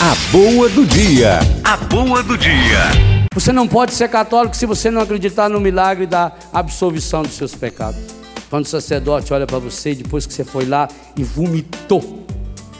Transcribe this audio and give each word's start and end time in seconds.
A 0.00 0.14
boa 0.30 0.68
do 0.68 0.86
dia. 0.86 1.40
A 1.64 1.76
boa 1.76 2.22
do 2.22 2.38
dia. 2.38 3.26
Você 3.34 3.52
não 3.52 3.66
pode 3.66 3.92
ser 3.94 4.08
católico 4.08 4.56
se 4.56 4.64
você 4.64 4.92
não 4.92 5.02
acreditar 5.02 5.48
no 5.48 5.58
milagre 5.58 6.06
da 6.06 6.30
absolvição 6.52 7.22
dos 7.22 7.32
seus 7.32 7.52
pecados. 7.52 8.00
Quando 8.48 8.64
o 8.64 8.68
sacerdote 8.68 9.34
olha 9.34 9.44
para 9.44 9.58
você 9.58 9.96
depois 9.96 10.24
que 10.24 10.32
você 10.32 10.44
foi 10.44 10.66
lá 10.66 10.86
e 11.16 11.24
vomitou 11.24 12.24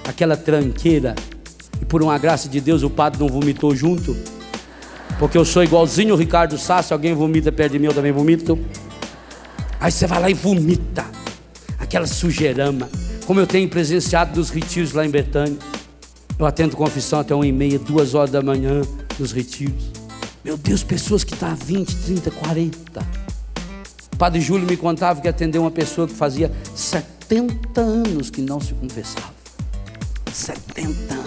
aquela 0.07 0.37
tranqueira, 0.37 1.17
e 1.83 1.85
por 1.85 2.03
uma 2.03 2.17
graça 2.19 2.49
de 2.49 2.61
Deus 2.61 2.85
o 2.85 2.91
padre 2.91 3.19
não 3.19 3.27
vomitou 3.27 3.75
junto, 3.75 4.17
porque 5.19 5.37
eu 5.37 5.45
sou 5.45 5.65
igualzinho 5.65 6.15
o 6.15 6.17
Ricardo 6.17 6.57
Sá, 6.57 6.85
se 6.85 6.93
alguém 6.93 7.15
vomita 7.15 7.51
perto 7.51 7.73
de 7.73 7.81
mim 7.81 7.87
eu 7.87 7.95
também 7.95 8.13
vomito. 8.13 8.57
Aí 9.81 9.91
você 9.91 10.07
vai 10.07 10.21
lá 10.21 10.31
e 10.31 10.35
vomita 10.35 11.05
aquela 11.81 12.07
sujeirama, 12.07 12.89
como 13.27 13.41
eu 13.41 13.47
tenho 13.47 13.69
presenciado 13.69 14.39
nos 14.39 14.51
retiros 14.51 14.93
lá 14.93 15.05
em 15.05 15.11
Betânia. 15.11 15.78
Eu 16.39 16.47
atendo 16.47 16.77
confissão 16.77 17.19
até 17.19 17.35
uma 17.35 17.47
e 17.47 17.51
meia, 17.51 17.81
duas 17.81 18.15
horas 18.15 18.31
da 18.31 18.41
manhã 18.41 18.83
nos 19.19 19.33
retiros. 19.33 19.91
Meu 20.45 20.57
Deus, 20.57 20.85
pessoas 20.85 21.25
que 21.25 21.35
estão 21.35 21.51
há 21.51 21.55
20, 21.55 21.97
30, 21.97 22.31
40. 22.31 23.07
O 24.13 24.17
padre 24.17 24.41
Júlio 24.41 24.65
me 24.65 24.77
contava 24.77 25.21
que 25.21 25.27
atendeu 25.27 25.63
uma 25.63 25.71
pessoa 25.71 26.07
que 26.07 26.15
fazia 26.15 26.53
70 26.77 27.81
anos 27.81 28.31
que 28.31 28.41
não 28.41 28.61
se 28.61 28.73
confessava. 28.73 29.35
70 30.33 31.13
anos. 31.13 31.27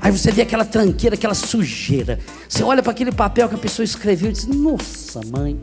Aí 0.00 0.10
você 0.10 0.32
vê 0.32 0.42
aquela 0.42 0.64
tranqueira, 0.64 1.14
aquela 1.14 1.34
sujeira. 1.34 2.18
Você 2.48 2.64
olha 2.64 2.82
para 2.82 2.90
aquele 2.90 3.12
papel 3.12 3.48
que 3.48 3.54
a 3.54 3.58
pessoa 3.58 3.84
escreveu 3.84 4.30
e 4.30 4.32
diz: 4.32 4.46
Nossa, 4.46 5.20
mãe. 5.30 5.56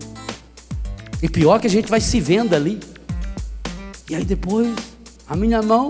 E 1.22 1.28
pior 1.28 1.60
que 1.60 1.68
a 1.68 1.70
gente 1.70 1.90
vai 1.90 2.00
se 2.00 2.22
vendo 2.22 2.54
ali. 2.54 2.80
E 4.10 4.16
aí 4.16 4.24
depois, 4.24 4.74
a 5.28 5.36
minha 5.36 5.62
mão 5.62 5.90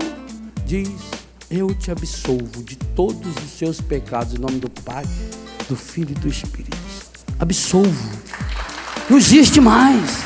diz: 0.64 1.15
eu 1.50 1.72
te 1.74 1.90
absolvo 1.90 2.62
de 2.62 2.76
todos 2.76 3.36
os 3.36 3.50
seus 3.50 3.80
pecados, 3.80 4.34
em 4.34 4.38
nome 4.38 4.58
do 4.58 4.68
Pai, 4.68 5.04
do 5.68 5.76
Filho 5.76 6.10
e 6.10 6.14
do 6.14 6.28
Espírito. 6.28 6.76
Absolvo. 7.38 8.10
Não 9.08 9.16
existe 9.16 9.60
mais. 9.60 10.24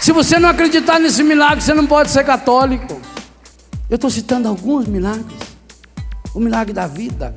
Se 0.00 0.12
você 0.12 0.38
não 0.38 0.48
acreditar 0.48 0.98
nesse 0.98 1.22
milagre, 1.22 1.62
você 1.62 1.74
não 1.74 1.86
pode 1.86 2.10
ser 2.10 2.24
católico. 2.24 3.00
Eu 3.88 3.96
estou 3.96 4.10
citando 4.10 4.48
alguns 4.48 4.86
milagres. 4.86 5.40
O 6.34 6.40
milagre 6.40 6.72
da 6.72 6.86
vida. 6.86 7.34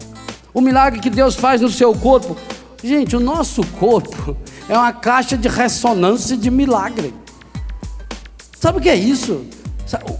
O 0.53 0.61
milagre 0.61 0.99
que 0.99 1.09
Deus 1.09 1.35
faz 1.35 1.61
no 1.61 1.69
seu 1.69 1.93
corpo. 1.93 2.37
Gente, 2.83 3.15
o 3.15 3.19
nosso 3.19 3.65
corpo 3.79 4.37
é 4.69 4.77
uma 4.77 4.93
caixa 4.93 5.37
de 5.37 5.47
ressonância 5.47 6.37
de 6.37 6.49
milagre. 6.49 7.13
Sabe 8.59 8.79
o 8.79 8.81
que 8.81 8.89
é 8.89 8.95
isso? 8.95 9.45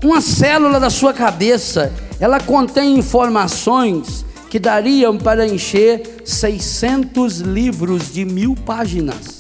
Uma 0.03 0.21
célula 0.21 0.79
da 0.79 0.89
sua 0.89 1.13
cabeça, 1.13 1.91
ela 2.19 2.39
contém 2.39 2.97
informações 2.97 4.25
que 4.49 4.59
dariam 4.59 5.17
para 5.17 5.45
encher 5.45 6.21
600 6.23 7.39
livros 7.41 8.13
de 8.13 8.23
mil 8.23 8.55
páginas. 8.55 9.39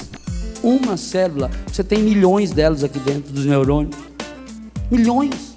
Uma 0.61 0.97
célula, 0.97 1.49
você 1.71 1.83
tem 1.83 1.99
milhões 1.99 2.51
delas 2.51 2.83
aqui 2.83 2.99
dentro 2.99 3.31
dos 3.31 3.45
neurônios. 3.45 3.95
Milhões. 4.91 5.55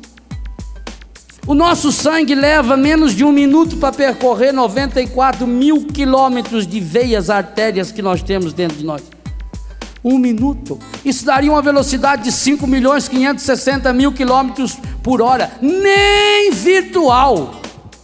O 1.47 1.55
nosso 1.55 1.91
sangue 1.91 2.35
leva 2.35 2.77
menos 2.77 3.13
de 3.15 3.25
um 3.25 3.33
minuto 3.33 3.77
para 3.79 3.93
percorrer 3.93 4.53
94 4.53 5.47
mil 5.47 5.87
quilômetros 5.87 6.67
de 6.67 6.79
veias, 6.79 7.29
artérias 7.29 7.91
que 7.91 8.03
nós 8.03 8.23
temos 8.23 8.53
dentro 8.53 8.77
de 8.77 8.85
nós 8.85 9.03
um 10.05 10.19
minuto. 10.19 10.79
Isso 11.05 11.25
daria 11.25 11.51
uma 11.51 11.63
velocidade 11.63 12.25
de 12.25 12.33
5 12.33 12.67
milhões 12.67 13.09
560 13.09 13.93
mil 13.93 14.13
quilômetros 14.13 14.79
por 15.03 15.21
hora. 15.21 15.51
Nem 15.61 16.51
virtual, 16.51 17.61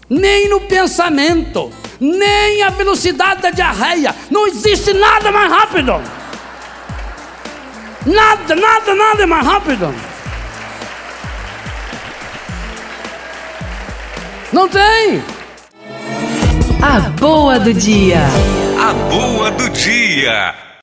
nem 0.09 0.49
no 0.49 0.61
pensamento, 0.61 1.71
nem 2.01 2.63
a 2.63 2.71
velocidade 2.71 3.43
da 3.43 3.51
diarreia. 3.51 4.15
Não 4.31 4.47
existe 4.47 4.93
nada 4.93 5.33
mais 5.33 5.51
rápido. 5.51 6.01
Nada, 8.07 8.55
nada, 8.55 8.95
nada 8.95 9.23
é 9.23 9.27
mais 9.27 9.47
rápido. 9.47 9.93
Não 14.53 14.69
tem. 14.69 15.23
A 16.81 17.01
boa 17.19 17.59
do 17.59 17.75
dia. 17.75 18.21
A 18.81 18.93
boa 19.11 19.51
do 19.51 19.69
dia. 19.71 20.66